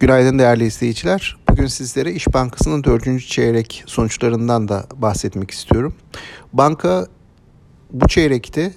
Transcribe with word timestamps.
Günaydın 0.00 0.38
değerli 0.38 0.66
izleyiciler. 0.66 1.36
Bugün 1.50 1.66
sizlere 1.66 2.12
İş 2.12 2.34
Bankası'nın 2.34 2.84
dördüncü 2.84 3.26
çeyrek 3.26 3.84
sonuçlarından 3.86 4.68
da 4.68 4.86
bahsetmek 4.96 5.50
istiyorum. 5.50 5.94
Banka 6.52 7.06
bu 7.90 8.08
çeyrekte 8.08 8.72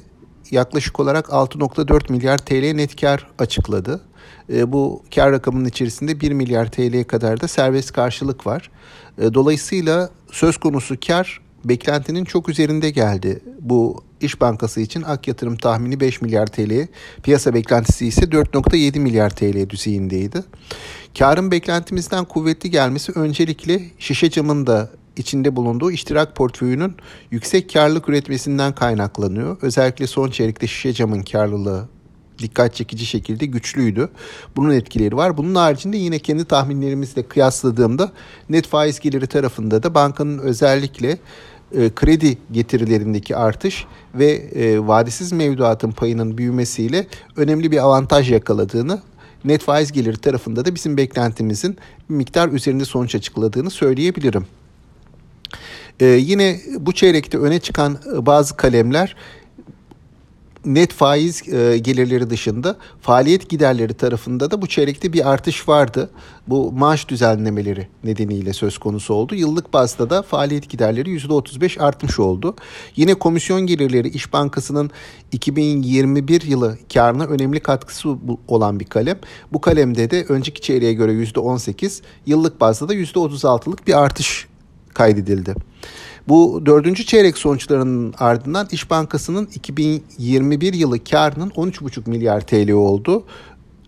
yaklaşık 0.52 0.99
olarak 0.99 1.26
6.4 1.26 2.12
milyar 2.12 2.38
TL 2.38 2.71
net 2.73 3.02
kar 3.02 3.28
açıkladı. 3.39 4.02
E, 4.54 4.71
bu 4.71 5.04
kar 5.15 5.31
rakamının 5.31 5.70
içerisinde 5.70 6.20
1 6.20 6.31
milyar 6.31 6.71
TL'ye 6.71 7.03
kadar 7.03 7.42
da 7.42 7.47
serbest 7.47 7.94
karşılık 7.94 8.47
var. 8.47 8.72
E, 9.17 9.33
dolayısıyla 9.33 10.10
söz 10.31 10.58
konusu 10.58 10.96
kar 11.08 11.42
beklentinin 11.65 12.26
çok 12.26 12.49
üzerinde 12.49 12.90
geldi. 12.90 13.40
Bu 13.60 14.03
İş 14.22 14.42
Bankası 14.42 14.81
için 14.81 15.01
ak 15.01 15.28
yatırım 15.28 15.56
tahmini 15.56 15.99
5 15.99 16.22
milyar 16.22 16.48
TL, 16.48 16.88
piyasa 17.23 17.53
beklentisi 17.53 18.08
ise 18.08 18.22
4.7 18.22 18.99
milyar 18.99 19.30
TL 19.30 19.70
düzeyindeydi. 19.70 20.44
Karın 21.20 21.52
beklentimizden 21.52 22.25
kuvvetli 22.25 22.72
gelmesi 22.72 23.12
öncelikle 23.12 23.81
şişe 23.99 24.30
camın 24.30 24.67
da 24.67 24.90
içinde 25.17 25.55
bulunduğu 25.55 25.91
iştirak 25.91 26.36
portföyünün 26.36 26.95
yüksek 27.31 27.73
karlılık 27.73 28.09
üretmesinden 28.09 28.76
kaynaklanıyor. 28.76 29.58
Özellikle 29.62 30.08
son 30.08 30.30
çeyrekte 30.30 30.67
şişe 30.67 30.94
camın 30.94 31.23
karlılığı 31.23 31.88
dikkat 32.39 32.76
çekici 32.76 33.05
şekilde 33.05 33.45
güçlüydü. 33.45 34.09
Bunun 34.55 34.72
etkileri 34.72 35.17
var. 35.17 35.38
Bunun 35.38 35.55
haricinde 35.55 35.98
yine 35.98 36.20
kendi 36.20 36.45
tahminlerimizle 36.45 37.23
kıyasladığımda 37.23 38.12
net 38.50 38.67
faiz 38.67 39.00
geliri 39.00 39.28
tarafında 39.28 39.84
da 39.84 39.95
bankanın 39.95 40.38
özellikle 40.38 41.17
e, 41.78 41.89
kredi 41.95 42.38
getirilerindeki 42.52 43.36
artış 43.36 43.86
ve 44.16 44.31
e, 44.31 44.88
vadesiz 44.88 45.31
mevduatın 45.31 45.91
payının 45.91 46.38
büyümesiyle 46.38 47.08
önemli 47.36 47.72
bir 47.72 47.78
avantaj 47.78 48.31
yakaladığını 48.31 49.02
net 49.45 49.62
faiz 49.62 49.91
geliri 49.91 50.18
tarafında 50.18 50.66
da 50.66 50.76
bizim 50.76 50.98
beklentimizin 50.98 51.77
bir 52.09 52.16
miktar 52.16 52.50
üzerinde 52.50 52.86
sonuç 52.86 53.16
açıkladığını 53.16 53.70
söyleyebilirim. 53.70 54.45
Ee, 56.00 56.06
yine 56.06 56.59
bu 56.80 56.94
çeyrekte 56.94 57.38
öne 57.38 57.59
çıkan 57.59 57.97
e, 58.16 58.25
bazı 58.25 58.58
kalemler 58.58 59.16
net 60.66 60.94
faiz 60.94 61.54
e, 61.54 61.78
gelirleri 61.78 62.30
dışında 62.30 62.78
faaliyet 63.02 63.50
giderleri 63.50 63.94
tarafında 63.94 64.52
da 64.52 64.62
bu 64.62 64.68
çeyrekte 64.68 65.14
bir 65.14 65.31
artış 65.31 65.68
vardı. 65.70 66.09
Bu 66.48 66.72
maaş 66.72 67.09
düzenlemeleri 67.09 67.88
nedeniyle 68.03 68.53
söz 68.53 68.78
konusu 68.78 69.14
oldu. 69.14 69.36
Yıllık 69.36 69.73
bazda 69.73 70.09
da 70.09 70.22
faaliyet 70.22 70.70
giderleri 70.70 71.18
%35 71.18 71.80
artmış 71.80 72.20
oldu. 72.20 72.56
Yine 72.95 73.14
komisyon 73.14 73.62
gelirleri 73.62 74.08
İş 74.09 74.34
Bankası'nın 74.34 74.92
2021 75.31 76.42
yılı 76.42 76.78
karına 76.94 77.25
önemli 77.25 77.59
katkısı 77.59 78.18
olan 78.48 78.80
bir 78.80 78.86
kalem. 78.86 79.20
Bu 79.53 79.62
kalemde 79.62 80.12
de 80.12 80.25
önceki 80.30 80.62
çeyreğe 80.62 80.94
göre 80.94 81.12
%18, 81.12 82.02
yıllık 82.25 82.62
bazda 82.62 82.90
da 82.90 82.94
%36'lık 82.96 83.88
bir 83.88 84.03
artış 84.03 84.48
kaydedildi. 84.94 85.56
Bu 86.27 86.61
dördüncü 86.66 87.05
çeyrek 87.05 87.38
sonuçlarının 87.38 88.14
ardından 88.17 88.67
İş 88.72 88.89
Bankası'nın 88.89 89.45
2021 89.55 90.73
yılı 90.73 91.03
karının 91.03 91.50
13,5 91.50 92.09
milyar 92.09 92.41
TL 92.41 92.72
oldu. 92.72 93.23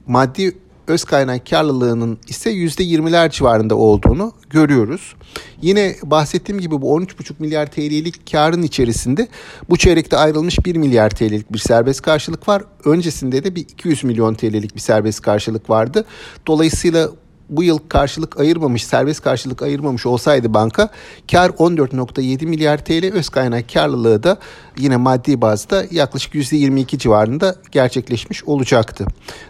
Maddi 0.07 0.55
öz 0.87 1.03
kaynak 1.03 1.49
karlılığının 1.49 2.17
ise 2.27 2.51
%20'ler 2.53 3.31
civarında 3.31 3.75
olduğunu 3.75 4.33
görüyoruz. 4.49 5.15
Yine 5.61 5.95
bahsettiğim 6.03 6.61
gibi 6.61 6.81
bu 6.81 6.99
13,5 6.99 7.33
milyar 7.39 7.71
TL'lik 7.71 8.31
karın 8.31 8.61
içerisinde 8.61 9.27
bu 9.69 9.77
çeyrekte 9.77 10.17
ayrılmış 10.17 10.65
1 10.65 10.75
milyar 10.75 11.09
TL'lik 11.09 11.53
bir 11.53 11.59
serbest 11.59 12.01
karşılık 12.01 12.47
var. 12.47 12.63
Öncesinde 12.85 13.43
de 13.43 13.55
bir 13.55 13.61
200 13.61 14.03
milyon 14.03 14.33
TL'lik 14.33 14.75
bir 14.75 14.81
serbest 14.81 15.21
karşılık 15.21 15.69
vardı. 15.69 16.05
Dolayısıyla 16.47 17.09
bu 17.57 17.63
yıl 17.63 17.77
karşılık 17.89 18.39
ayırmamış, 18.39 18.85
serbest 18.85 19.21
karşılık 19.21 19.61
ayırmamış 19.61 20.05
olsaydı 20.05 20.53
banka 20.53 20.89
kar 21.31 21.49
14.7 21.49 22.45
milyar 22.45 22.85
TL 22.85 23.13
öz 23.13 23.29
kaynak 23.29 23.73
karlılığı 23.73 24.23
da 24.23 24.37
yine 24.77 24.97
maddi 24.97 25.41
bazda 25.41 25.85
yaklaşık 25.91 26.33
%22 26.33 26.97
civarında 26.97 27.55
gerçekleşmiş 27.71 28.43
olacaktı. 28.43 29.05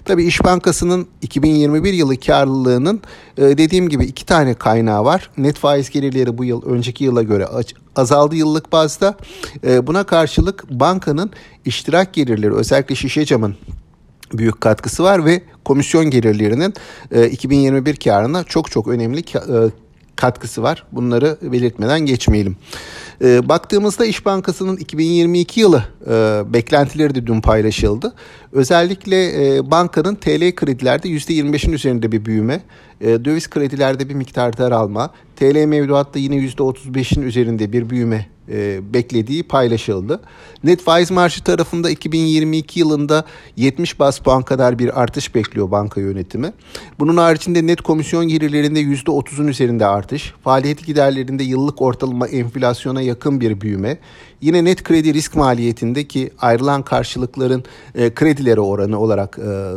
Tabii 0.06 0.24
İş 0.24 0.44
Bankası'nın 0.44 1.08
2021 1.22 1.94
yılı 1.94 2.19
karlılığının 2.19 3.02
e, 3.38 3.41
dediğim 3.41 3.90
gibi 3.90 4.06
iki 4.06 4.25
tane 4.25 4.53
kaynağı 4.53 5.06
var. 5.06 5.30
Net 5.38 5.58
faiz 5.58 5.90
gelirleri 5.90 6.38
bu 6.38 6.46
yıl 6.46 6.66
önceki 6.66 7.03
yıla 7.03 7.24
göre 7.24 7.47
azaldı 7.96 8.35
yıllık 8.35 8.72
bazda. 8.72 9.18
E, 9.64 9.88
buna 9.88 10.03
karşılık 10.03 10.70
bankanın 10.70 11.31
iştirak 11.66 12.14
gelirleri 12.14 12.53
özellikle 12.53 12.96
şişe 12.96 13.25
camın 13.25 13.56
büyük 14.34 14.62
katkısı 14.62 15.04
var 15.04 15.26
ve 15.26 15.42
komisyon 15.66 16.06
gelirlerinin 16.06 16.74
2021 17.32 17.94
e, 17.94 17.96
karına 17.96 18.44
çok 18.44 18.72
çok 18.72 18.88
önemli 18.88 19.20
e, 19.20 19.24
katkısı 20.16 20.64
var. 20.64 20.84
Bunları 20.92 21.38
belirtmeden 21.42 22.00
geçmeyelim. 22.00 22.58
E, 23.24 23.50
baktığımızda 23.50 24.06
İş 24.06 24.26
Bankası'nın 24.26 24.78
2022 24.78 25.60
yılı 25.60 25.84
beklentileri 26.54 27.16
de 27.16 27.28
dün 27.28 27.42
paylaşıldı. 27.42 28.14
Özellikle 28.52 29.22
bankanın 29.72 30.16
TL 30.16 30.56
kredilerde 30.56 31.08
%25'in 31.08 31.74
üzerinde 31.74 32.12
bir 32.12 32.26
büyüme, 32.26 32.62
döviz 33.02 33.50
kredilerde 33.50 34.10
bir 34.10 34.16
miktar 34.16 34.58
daralma, 34.58 35.10
TL 35.36 35.66
mevduatta 35.66 36.20
yine 36.20 36.36
%35'in 36.36 37.22
üzerinde 37.22 37.74
bir 37.74 37.90
büyüme 37.90 38.33
e, 38.50 38.94
beklediği 38.94 39.44
paylaşıldı. 39.44 40.22
Net 40.64 40.81
faiz 40.81 41.12
marjı 41.12 41.44
tarafında 41.44 41.90
2022 41.90 42.80
yılında 42.80 43.26
70 43.56 44.00
bas 44.00 44.20
puan 44.20 44.44
kadar 44.44 44.80
bir 44.80 45.02
artış 45.02 45.36
bekliyor 45.36 45.72
banka 45.72 46.02
yönetimi. 46.02 46.53
Bunun 47.00 47.18
haricinde 47.18 47.68
net 47.68 47.82
komisyon 47.82 48.28
gelirlerinde 48.28 48.82
%30'un 48.82 49.48
üzerinde 49.48 49.86
artış, 49.86 50.34
faaliyet 50.44 50.86
giderlerinde 50.86 51.44
yıllık 51.44 51.82
ortalama 51.82 52.28
enflasyona 52.28 53.02
yakın 53.02 53.42
bir 53.42 53.62
büyüme, 53.62 53.98
yine 54.42 54.64
net 54.64 54.84
kredi 54.84 55.14
risk 55.14 55.36
maliyetindeki 55.36 56.32
ayrılan 56.40 56.84
karşılıkların 56.84 57.64
e, 57.96 58.14
kredileri 58.14 58.59
oranı 58.59 59.00
olarak 59.00 59.40
e, 59.40 59.72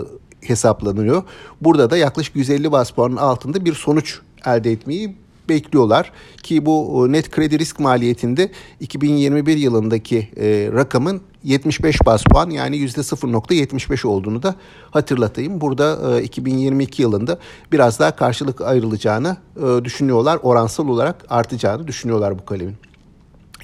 hesaplanıyor. 0.49 1.23
Burada 1.61 1.91
da 1.91 1.97
yaklaşık 1.97 2.37
150 2.37 2.73
bas 2.73 2.91
puanın 2.91 3.17
altında 3.17 3.65
bir 3.65 3.75
sonuç 3.75 4.19
elde 4.47 4.73
etmeyi 4.73 5.17
bekliyorlar 5.49 6.13
ki 6.43 6.67
bu 6.67 7.07
e, 7.09 7.13
net 7.13 7.31
kredi 7.31 7.59
risk 7.59 7.81
maliyetinde 7.81 8.51
2021 8.81 9.57
yılındaki 9.57 10.29
e, 10.37 10.71
rakamın 10.73 11.21
75 11.45 12.07
bas 12.07 12.25
puan 12.25 12.51
yani 12.51 12.77
%0.75 12.77 14.07
olduğunu 14.07 14.43
da 14.43 14.55
hatırlatayım. 14.91 15.61
Burada 15.61 16.19
e, 16.21 16.23
2022 16.23 17.03
yılında 17.03 17.39
biraz 17.73 17.99
daha 17.99 18.17
karşılık 18.17 18.61
ayrılacağını 18.61 19.37
e, 19.57 19.85
düşünüyorlar. 19.85 20.39
Oransal 20.43 20.89
olarak 20.89 21.25
artacağını 21.29 21.87
düşünüyorlar 21.87 22.39
bu 22.39 22.45
kalemin. 22.45 22.77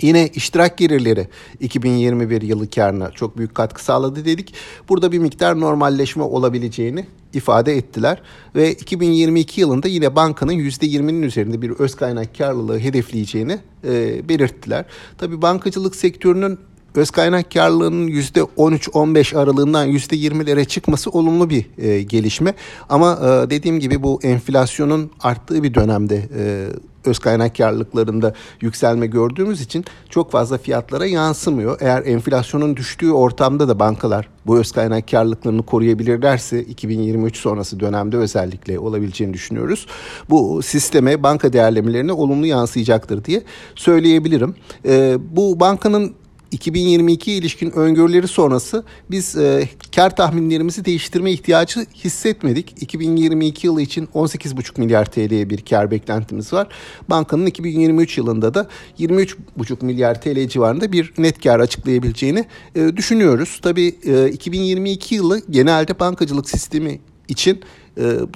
Yine 0.03 0.29
iştirak 0.29 0.79
gelirleri 0.79 1.29
2021 1.61 2.43
yılı 2.43 2.71
karına 2.71 3.11
çok 3.11 3.39
büyük 3.39 3.55
katkı 3.55 3.85
sağladı 3.85 4.25
dedik. 4.25 4.55
Burada 4.89 5.13
bir 5.13 5.19
miktar 5.19 5.61
normalleşme 5.61 6.23
olabileceğini 6.23 7.07
ifade 7.33 7.77
ettiler. 7.77 8.23
Ve 8.55 8.73
2022 8.73 9.61
yılında 9.61 9.89
yine 9.89 10.17
bankanın 10.17 10.53
%20'nin 10.53 11.23
üzerinde 11.23 11.63
bir 11.63 11.71
öz 11.71 11.95
kaynak 11.95 12.39
karlılığı 12.39 12.79
hedefleyeceğini 12.79 13.59
e, 13.85 14.29
belirttiler. 14.29 14.85
Tabii 15.19 15.43
bankacılık 15.43 15.97
sektörünün 15.97 16.59
öz 16.95 17.11
kaynak 17.11 17.51
karlılığının 17.51 18.09
%13-15 18.09 19.39
aralığından 19.39 19.89
%20'lere 19.89 20.65
çıkması 20.65 21.11
olumlu 21.11 21.51
bir 21.51 21.67
e, 21.79 22.03
gelişme. 22.03 22.55
Ama 22.89 23.19
e, 23.23 23.51
dediğim 23.51 23.81
gibi 23.81 24.03
bu 24.03 24.21
enflasyonun 24.23 25.11
arttığı 25.21 25.63
bir 25.63 25.75
dönemde 25.75 26.29
e, 26.39 26.69
öz 27.07 27.19
kaynak 27.19 27.57
karlılıklarında 27.57 28.35
yükselme 28.61 29.07
gördüğümüz 29.07 29.61
için 29.61 29.85
çok 30.11 30.31
fazla 30.31 30.59
fiyatlara 30.59 31.07
yansımıyor. 31.07 31.79
Eğer 31.81 32.03
enflasyonun 32.07 32.77
düştüğü 32.77 33.11
ortamda 33.11 33.69
da 33.69 33.79
bankalar 33.79 34.29
bu 34.47 34.59
öz 34.59 34.73
kaynak 34.73 35.09
karlılıklarını 35.11 35.63
koruyabilirlerse 35.63 36.63
2023 36.63 37.37
sonrası 37.37 37.81
dönemde 37.81 38.17
özellikle 38.17 38.79
olabileceğini 38.79 39.35
düşünüyoruz. 39.35 39.87
Bu 40.31 40.63
sisteme 40.63 41.23
banka 41.23 41.53
değerlemelerine 41.53 42.13
olumlu 42.13 42.47
yansıyacaktır 42.47 43.25
diye 43.25 43.43
söyleyebilirim. 43.75 44.55
Ee, 44.87 45.17
bu 45.31 45.61
bankanın 45.61 46.15
2022 46.53 47.33
ilişkin 47.33 47.71
öngörüleri 47.71 48.29
sonrası 48.29 48.85
biz 49.11 49.37
e, 49.37 49.69
kar 49.97 50.17
tahminlerimizi 50.17 50.85
değiştirme 50.85 51.33
ihtiyacı 51.33 51.87
hissetmedik. 51.95 52.83
2022 52.83 53.67
yılı 53.67 53.83
için 53.83 54.07
18,5 54.15 54.81
milyar 54.81 55.05
TL'ye 55.05 55.51
bir 55.51 55.65
kar 55.65 55.91
beklentimiz 55.91 56.53
var. 56.53 56.69
Bankanın 57.11 57.47
2023 57.47 58.19
yılında 58.19 58.55
da 58.55 58.69
23,5 58.99 59.85
milyar 59.85 60.21
TL 60.21 60.49
civarında 60.49 60.93
bir 60.93 61.13
net 61.19 61.43
kar 61.43 61.61
açıklayabileceğini 61.61 62.45
e, 62.75 62.97
düşünüyoruz. 62.97 63.59
Tabii 63.63 63.95
e, 64.05 64.29
2022 64.29 65.15
yılı 65.15 65.43
genelde 65.51 65.99
bankacılık 66.01 66.51
sistemi 66.51 67.01
için 67.29 67.61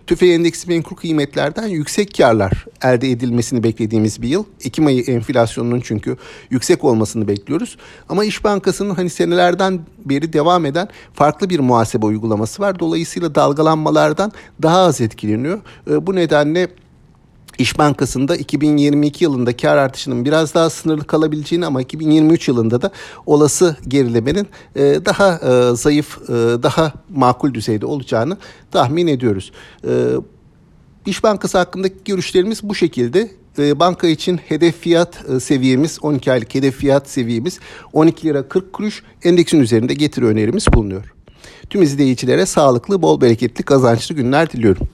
tüfe 0.06 0.26
endeksi 0.26 0.68
menkul 0.68 0.96
kıymetlerden 0.96 1.66
yüksek 1.66 2.14
karlar 2.16 2.66
elde 2.84 3.10
edilmesini 3.10 3.62
beklediğimiz 3.62 4.22
bir 4.22 4.28
yıl. 4.28 4.44
Ekim 4.64 4.86
ayı 4.86 5.02
enflasyonunun 5.02 5.80
çünkü 5.80 6.16
yüksek 6.50 6.84
olmasını 6.84 7.28
bekliyoruz. 7.28 7.76
Ama 8.08 8.24
İş 8.24 8.44
Bankası'nın 8.44 8.94
hani 8.94 9.10
senelerden 9.10 9.80
beri 10.04 10.32
devam 10.32 10.66
eden 10.66 10.88
farklı 11.14 11.50
bir 11.50 11.60
muhasebe 11.60 12.06
uygulaması 12.06 12.62
var. 12.62 12.78
Dolayısıyla 12.78 13.34
dalgalanmalardan 13.34 14.32
daha 14.62 14.78
az 14.78 15.00
etkileniyor. 15.00 15.60
E, 15.90 16.06
bu 16.06 16.14
nedenle 16.14 16.68
İş 17.58 17.78
Bankası'nda 17.78 18.36
2022 18.36 19.24
yılında 19.24 19.56
kar 19.56 19.76
artışının 19.76 20.24
biraz 20.24 20.54
daha 20.54 20.70
sınırlı 20.70 21.04
kalabileceğini 21.04 21.66
ama 21.66 21.82
2023 21.82 22.48
yılında 22.48 22.82
da 22.82 22.90
olası 23.26 23.76
gerilemenin 23.88 24.46
e, 24.76 24.80
daha 24.80 25.34
e, 25.34 25.76
zayıf, 25.76 26.18
e, 26.22 26.32
daha 26.62 26.92
makul 27.14 27.54
düzeyde 27.54 27.86
olacağını 27.86 28.36
tahmin 28.70 29.06
ediyoruz. 29.06 29.52
İş 31.06 31.22
Bankası 31.22 31.58
hakkındaki 31.58 31.94
görüşlerimiz 32.04 32.62
bu 32.62 32.74
şekilde. 32.74 33.30
Banka 33.58 34.06
için 34.06 34.36
hedef 34.36 34.80
fiyat 34.80 35.24
seviyemiz 35.40 35.98
12 36.02 36.32
aylık 36.32 36.54
hedef 36.54 36.76
fiyat 36.76 37.08
seviyemiz 37.08 37.58
12 37.92 38.26
lira 38.26 38.48
40 38.48 38.72
kuruş 38.72 39.02
endeksin 39.24 39.60
üzerinde 39.60 39.94
getiri 39.94 40.26
önerimiz 40.26 40.66
bulunuyor. 40.72 41.14
Tüm 41.70 41.82
izleyicilere 41.82 42.46
sağlıklı, 42.46 43.02
bol 43.02 43.20
bereketli, 43.20 43.62
kazançlı 43.62 44.14
günler 44.14 44.50
diliyorum. 44.50 44.88